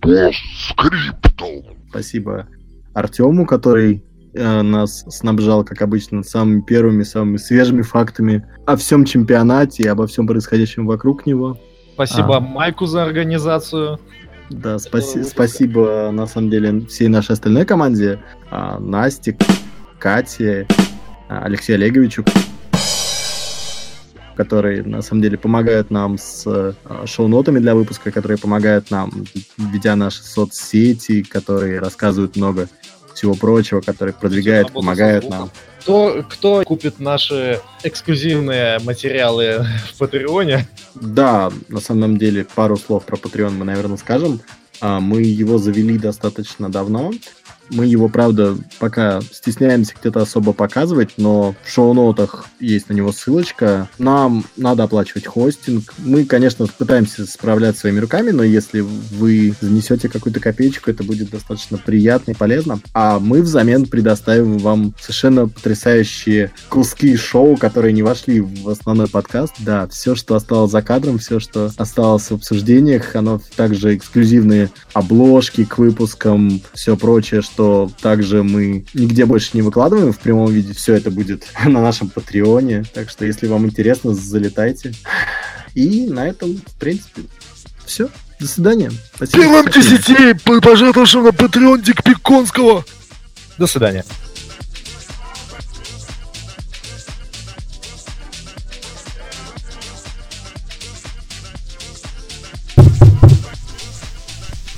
[1.90, 2.48] Спасибо
[2.94, 9.84] Артему, который э, нас снабжал, как обычно, самыми первыми, самыми свежими фактами о всем чемпионате
[9.84, 11.58] и обо всем происходящем вокруг него.
[11.94, 12.40] Спасибо А.
[12.40, 14.00] Майку за организацию.
[14.50, 18.20] Да, спаси- спасибо, на самом деле, всей нашей остальной команде.
[18.50, 19.38] А, Насте,
[20.00, 20.68] Кате,
[21.30, 22.26] Алексею Олеговичу,
[24.36, 26.74] которые, на самом деле, помогают нам с э,
[27.06, 29.12] шоу-нотами для выпуска, которые помогают нам,
[29.58, 32.68] ведя наши соцсети, которые рассказывают много
[33.14, 35.52] всего прочего, которые продвигают, помогают нам.
[35.82, 40.68] Кто, кто купит наши эксклюзивные материалы в Патреоне?
[40.96, 44.42] Да, на самом деле, пару слов про Patreon мы, наверное, скажем.
[44.82, 47.12] А, Мы его завели достаточно давно.
[47.72, 53.90] Мы его, правда, пока стесняемся где-то особо показывать, но в шоу-нотах есть на него ссылочка.
[53.98, 55.94] Нам надо оплачивать хостинг.
[56.00, 61.78] Мы, конечно, пытаемся справляться своими руками, но если вы занесете какую-то копеечку, это будет достаточно
[61.78, 62.80] приятно и полезно.
[62.94, 69.54] А мы взамен предоставим вам совершенно потрясающие куски шоу, которые не вошли в основной подкаст.
[69.60, 75.66] Да, все, что осталось за кадром, все, что осталось в обсуждениях, оно также эксклюзивные обложки
[75.66, 77.59] к выпускам, все прочее, что
[78.02, 80.74] также мы нигде больше не выкладываем в прямом виде.
[80.74, 82.86] Все это будет на нашем Патреоне.
[82.94, 84.94] Так что, если вам интересно, залетайте.
[85.76, 87.24] И на этом, в принципе,
[87.86, 88.10] все.
[88.40, 88.92] До свидания.
[89.16, 89.44] Спасибо.
[89.44, 89.98] Первым Спасибо.
[89.98, 92.86] десяти пожертвовавшим на Патреон Дик Пиконского.
[93.58, 94.06] До свидания.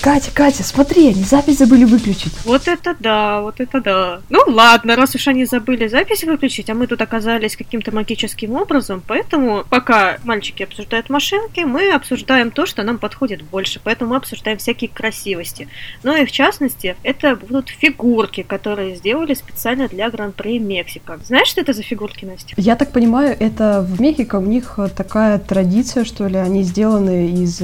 [0.01, 2.33] Катя, Катя, смотри, они запись забыли выключить.
[2.43, 4.21] Вот это да, вот это да.
[4.29, 9.03] Ну ладно, раз уж они забыли запись выключить, а мы тут оказались каким-то магическим образом,
[9.05, 14.57] поэтому пока мальчики обсуждают машинки, мы обсуждаем то, что нам подходит больше, поэтому мы обсуждаем
[14.57, 15.67] всякие красивости.
[16.01, 21.19] Ну и в частности, это будут фигурки, которые сделали специально для Гран-при Мексика.
[21.23, 22.55] Знаешь, что это за фигурки, Настя?
[22.57, 27.29] Я так понимаю, это в Мехико у них э, такая традиция, что ли, они сделаны
[27.29, 27.61] из...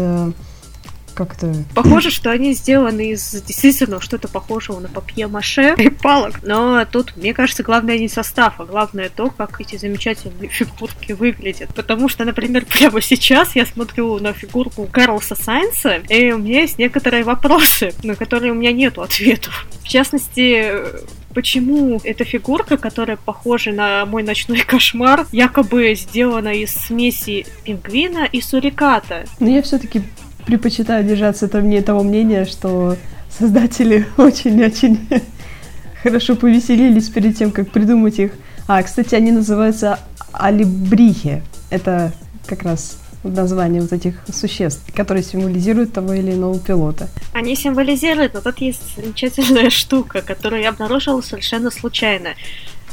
[1.20, 6.44] э, Как то Похоже, что они сделаны из действительно что-то похожего на папье-маше и палок.
[6.44, 11.74] Но тут, мне кажется, главное не состав, а главное то, как эти замечательные фигурки выглядят.
[11.74, 16.80] Потому что, например, прямо сейчас я смотрю на фигурку Карлса Сайнса, и у меня есть
[16.80, 19.68] некоторые вопросы, на которые у меня нету ответов.
[19.84, 20.72] В частности,
[21.34, 28.42] почему эта фигурка, которая похожа на мой ночной кошмар, якобы сделана из смеси пингвина и
[28.42, 29.26] суриката.
[29.40, 30.02] Но я все-таки
[30.48, 32.96] предпочитаю держаться того, мне- того мнения, что
[33.38, 35.08] создатели очень-очень
[36.02, 38.32] хорошо повеселились перед тем, как придумать их.
[38.68, 40.00] А, кстати, они называются
[40.32, 41.44] алибрихи.
[41.70, 42.14] Это
[42.46, 47.10] как раз название вот этих существ, которые символизируют того или иного пилота.
[47.34, 52.30] Они символизируют, но тут есть замечательная штука, которую я обнаружила совершенно случайно.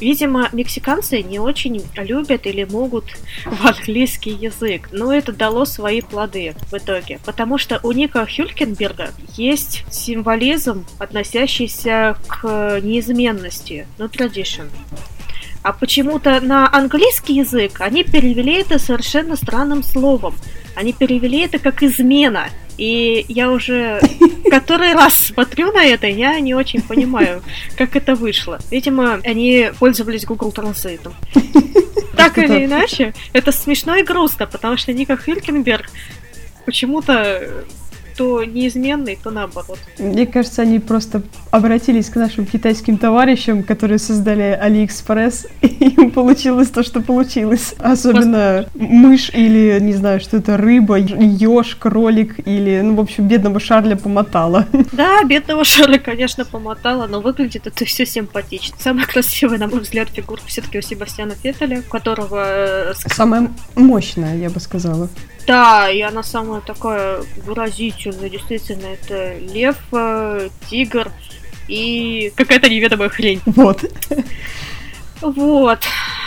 [0.00, 3.04] Видимо, мексиканцы не очень любят или могут
[3.44, 7.20] в английский язык, но это дало свои плоды в итоге.
[7.24, 14.68] Потому что у Ника Хюлькенберга есть символизм, относящийся к неизменности, ну, tradition.
[15.64, 20.35] А почему-то на английский язык они перевели это совершенно странным словом.
[20.77, 22.48] Они перевели это как измена.
[22.77, 24.00] И я уже
[24.50, 27.42] который раз смотрю на это, я не очень понимаю,
[27.79, 28.59] как это вышло.
[28.70, 31.12] Видимо, они пользовались Google Translate.
[32.16, 35.90] Так или иначе, это смешно и грустно, потому что Ника Хилькенберг
[36.64, 37.64] почему-то
[38.16, 39.79] то неизменный, то наоборот.
[39.98, 46.68] Мне кажется, они просто обратились к нашим китайским товарищам, которые создали AliExpress, и им получилось
[46.68, 47.74] то, что получилось.
[47.79, 53.61] Особенно мышь или, не знаю, что это, рыба, еж, кролик или, ну, в общем, бедного
[53.61, 54.66] Шарля помотала.
[54.92, 58.77] Да, бедного Шарля, конечно, помотала, но выглядит это все симпатично.
[58.79, 62.44] Самая красивая, на мой взгляд, фигурка все-таки у Себастьяна Феттеля, у которого...
[62.46, 65.09] э, Самая мощная, я бы сказала.
[65.46, 71.11] Да, и она самая такая выразительная, действительно, это лев, э, тигр
[71.68, 73.40] и какая-то неведомая хрень.
[73.46, 73.85] Вот.
[75.24, 75.78] Вот.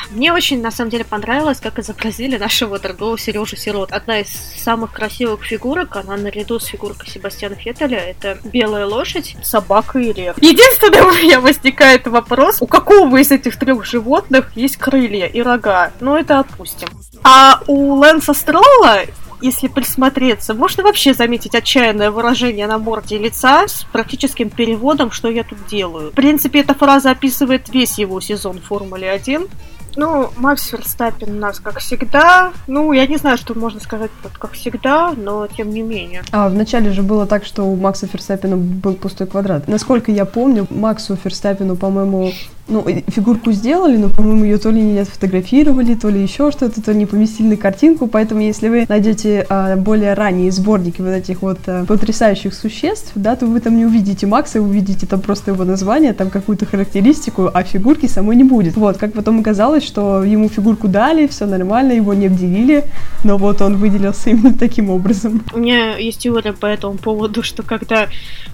[0.09, 3.91] Мне очень, на самом деле, понравилось, как изобразили нашего дорогого Сережу Сирот.
[3.91, 9.99] Одна из самых красивых фигурок, она наряду с фигуркой Себастьяна Феттеля, это белая лошадь, собака
[9.99, 10.37] и лев.
[10.41, 15.91] Единственное, у меня возникает вопрос, у какого из этих трех животных есть крылья и рога?
[15.99, 16.87] Ну, это отпустим.
[17.23, 19.01] А у Лэнса Строула
[19.41, 25.43] если присмотреться, можно вообще заметить отчаянное выражение на морде лица с практическим переводом, что я
[25.43, 26.11] тут делаю.
[26.11, 29.47] В принципе, эта фраза описывает весь его сезон Формулы 1.
[29.95, 32.53] Ну, Макс Верстаппин у нас, как всегда.
[32.67, 36.21] Ну, я не знаю, что можно сказать, вот, как всегда, но тем не менее.
[36.31, 39.67] А вначале же было так, что у Макса Ферстаппина был пустой квадрат.
[39.67, 42.31] Насколько я помню, Максу Ферстаппину, по-моему,
[42.67, 46.91] ну, фигурку сделали, но, по-моему, ее то ли не отфотографировали, то ли еще что-то, то
[46.91, 51.41] ли не поместили на картинку, поэтому если вы найдете а, более ранние сборники вот этих
[51.41, 55.63] вот а, потрясающих существ, да, то вы там не увидите Макса, увидите там просто его
[55.63, 58.75] название, там какую-то характеристику, а фигурки самой не будет.
[58.75, 62.83] Вот, как потом оказалось, что ему фигурку дали, все нормально, его не обделили,
[63.23, 65.43] но вот он выделился именно таким образом.
[65.53, 68.07] У меня есть теория по этому поводу, что когда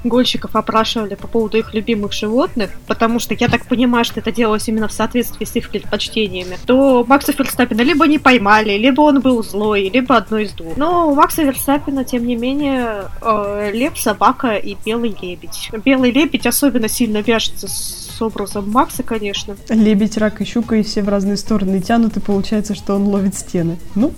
[0.03, 4.67] гонщиков опрашивали по поводу их любимых животных, потому что я так понимаю, что это делалось
[4.67, 9.43] именно в соответствии с их предпочтениями, то Макса Ферстаппина либо не поймали, либо он был
[9.43, 10.77] злой, либо одно из двух.
[10.77, 15.69] Но у Макса Ферстаппина, тем не менее, э, лев, собака и белый лебедь.
[15.83, 19.55] Белый лебедь особенно сильно вяжется с образом Макса, конечно.
[19.69, 23.35] Лебедь, рак и щука, и все в разные стороны тянут, и получается, что он ловит
[23.35, 23.77] стены.
[23.95, 24.13] Ну,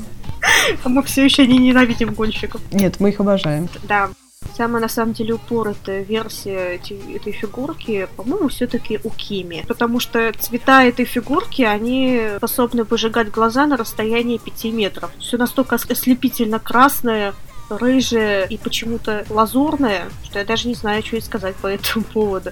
[0.84, 2.60] А мы все еще не ненавидим гонщиков.
[2.72, 3.68] нет, мы их обожаем.
[3.82, 4.10] Да.
[4.56, 9.64] Самая на самом деле упоротая версия этой фигурки, по-моему, все-таки у Кими.
[9.68, 15.10] Потому что цвета этой фигурки, они способны выжигать глаза на расстоянии 5 метров.
[15.18, 17.34] Все настолько ос- ослепительно красное,
[17.68, 22.50] рыжее и почему-то лазурное, что я даже не знаю, что и сказать по этому поводу.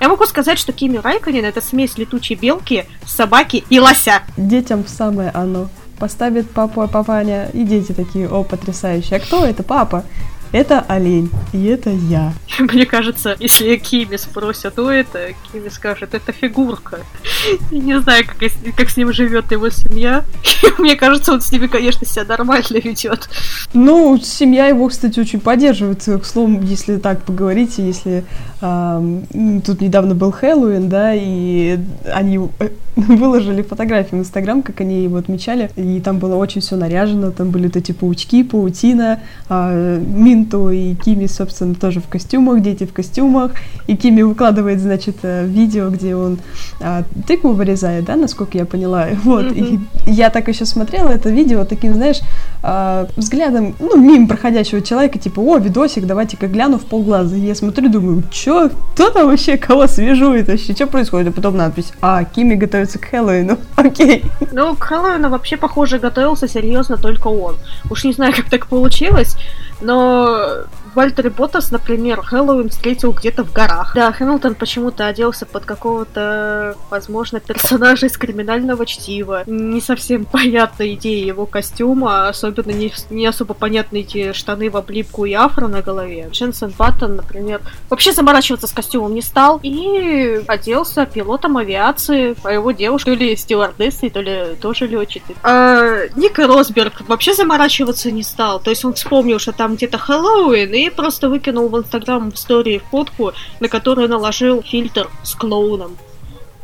[0.00, 4.22] Я могу сказать, что Кими Райконен это смесь летучей белки, собаки и лося.
[4.36, 5.68] Детям самое оно.
[5.98, 9.16] Поставит папа, папаня, и дети такие, о, потрясающе.
[9.16, 10.04] А кто это, папа?
[10.52, 12.32] Это олень, и это я.
[12.58, 15.18] Мне кажется, если Кими спросят, кто это,
[15.52, 16.98] Кими скажет, это фигурка.
[17.70, 20.24] Я не знаю, как, с- как с ним живет его семья.
[20.78, 23.28] Мне кажется, он с ними, конечно, себя нормально ведет.
[23.72, 26.02] Ну, семья его, кстати, очень поддерживает.
[26.04, 28.24] К слову, если так поговорить, если
[28.60, 29.24] м,
[29.64, 31.78] тут недавно был Хэллоуин, да, и
[32.12, 36.76] они э, выложили фотографии в Инстаграм, как они его отмечали, и там было очень все
[36.76, 39.98] наряжено, там были вот эти паучки, паутина, а,
[40.40, 43.52] Минто и Кими, собственно, тоже в костюмах, дети в костюмах,
[43.86, 46.38] и Кими выкладывает, значит, э, видео, где он
[46.80, 51.64] а, тыкву вырезает, да, насколько я поняла, вот, и я так еще смотрела это видео
[51.64, 52.20] таким, знаешь,
[52.62, 57.36] а, взглядом, ну, мимо проходящего человека, типа, о, видосик, давайте-ка гляну в полглаза.
[57.36, 61.28] И я смотрю, думаю, чё, кто там вообще, кого свяжует вообще, что происходит?
[61.28, 64.24] А потом надпись, а, Кими готовится к Хэллоуину, окей.
[64.52, 67.56] Ну, к Хэллоуину вообще, похоже, готовился серьезно только он.
[67.90, 69.36] Уж не знаю, как так получилось,
[69.80, 73.92] но Вальтер Ботас, например, Хэллоуин встретил где-то в горах.
[73.94, 79.44] Да, Хэмилтон почему-то оделся под какого-то, возможно, персонажа из криминального чтива.
[79.46, 85.24] Не совсем понятна идея его костюма, особенно не, не особо понятны эти штаны в облипку
[85.24, 86.28] и афро на голове.
[86.30, 92.72] Дженсен Баттон, например, вообще заморачиваться с костюмом не стал и оделся пилотом авиации, а его
[92.72, 95.36] девушка то ли стюардессой, то ли тоже летчицей.
[95.42, 100.72] А Ника Росберг вообще заморачиваться не стал, то есть он вспомнил, что там где-то Хэллоуин,
[100.72, 105.98] и просто выкинул в Инстаграм в истории фотку, на которую наложил фильтр с клоуном.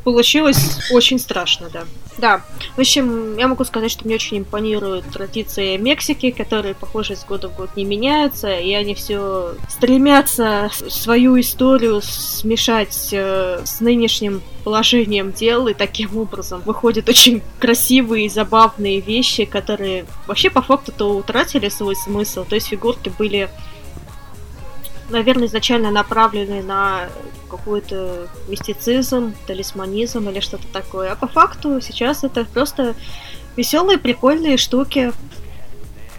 [0.04, 1.84] Получилось очень страшно, да.
[2.18, 2.42] Да,
[2.76, 7.48] в общем, я могу сказать, что мне очень импонируют традиции Мексики, которые, похоже, из года
[7.48, 15.32] в год не меняются, и они все стремятся свою историю смешать э, с нынешним положением
[15.32, 21.68] дел, и таким образом выходят очень красивые и забавные вещи, которые вообще по факту-то утратили
[21.68, 23.50] свой смысл, то есть фигурки были
[25.10, 27.08] наверное, изначально направлены на
[27.50, 31.12] какой-то мистицизм, талисманизм или что-то такое.
[31.12, 32.94] А по факту сейчас это просто
[33.56, 35.12] веселые, прикольные штуки,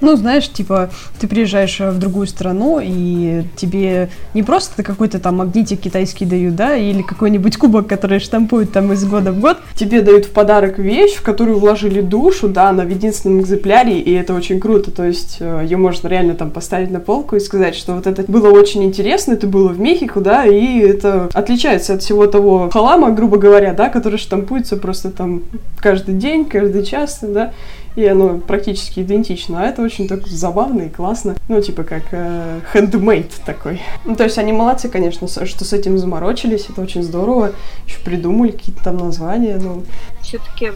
[0.02, 0.90] ну, знаешь, типа,
[1.20, 6.76] ты приезжаешь в другую страну, и тебе не просто какой-то там магнитик китайский дают, да,
[6.76, 11.16] или какой-нибудь кубок, который штампуют там из года в год, тебе дают в подарок вещь,
[11.16, 15.38] в которую вложили душу, да, она в единственном экземпляре, и это очень круто, то есть
[15.40, 18.84] э, ее можно реально там поставить на полку и сказать, что вот это было очень
[18.84, 23.74] интересно, это было в Мехико, да, и это отличается от всего того халама, грубо говоря,
[23.74, 25.44] да, который штампуется просто там
[25.80, 27.54] каждый день, каждый час, да,
[27.98, 29.64] и оно практически идентично.
[29.64, 31.36] А это очень так забавно и классно.
[31.48, 33.82] Ну, типа как э, handmade такой.
[34.06, 36.68] Ну, то есть они молодцы, конечно, что с этим заморочились.
[36.70, 37.54] Это очень здорово.
[37.88, 39.58] Еще придумали какие-то там названия.
[39.60, 39.84] Ну.
[40.22, 40.74] Все-таки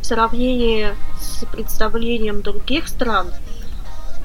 [0.00, 0.88] в сравнении
[1.20, 3.28] с представлением других стран,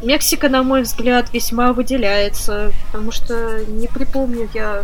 [0.01, 4.83] Мексика, на мой взгляд, весьма выделяется, потому что не припомню я,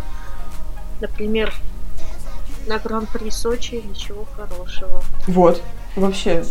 [1.00, 1.52] например,
[2.68, 5.02] на Гран-при Сочи ничего хорошего.
[5.26, 5.60] Вот,
[5.96, 6.44] вообще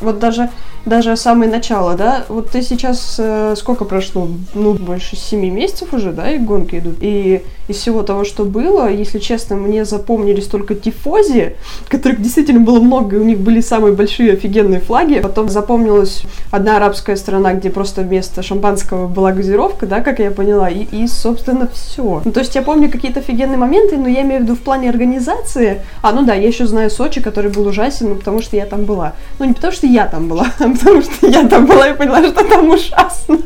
[0.00, 0.50] вот даже,
[0.84, 6.12] даже самое начало, да, вот ты сейчас, э, сколько прошло, ну, больше семи месяцев уже,
[6.12, 10.74] да, и гонки идут, и из всего того, что было, если честно, мне запомнились только
[10.74, 11.54] тифози,
[11.88, 16.76] которых действительно было много, и у них были самые большие офигенные флаги, потом запомнилась одна
[16.76, 21.68] арабская страна, где просто вместо шампанского была газировка, да, как я поняла, и, и собственно,
[21.72, 22.20] все.
[22.24, 24.90] Ну, то есть я помню какие-то офигенные моменты, но я имею в виду в плане
[24.90, 28.66] организации, а, ну да, я еще знаю Сочи, который был ужасен, ну, потому что я
[28.66, 29.14] там была.
[29.38, 32.44] Ну, не потому что я там была, потому что я там была и поняла, что
[32.44, 33.38] там ужасно.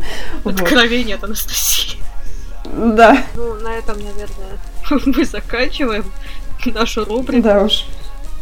[0.45, 1.99] Откровение от Анастасии.
[2.65, 3.17] Да.
[3.35, 4.59] Ну, на этом, наверное,
[5.17, 6.05] мы заканчиваем
[6.67, 7.43] нашу рубрику.
[7.43, 7.85] Да уж.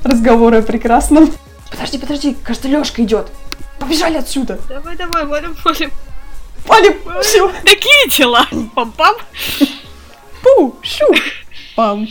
[0.02, 1.32] Разговоры о прекрасном.
[1.70, 3.28] Подожди, подожди, кажется, Лёшка идет.
[3.78, 4.58] Побежали отсюда.
[4.68, 5.90] Давай, давай, валим, валим.
[6.66, 7.48] Валим, все.
[7.64, 8.46] Какие дела?
[8.74, 9.16] Пам-пам.
[10.42, 11.06] Пу, шу.
[11.74, 12.06] Пам.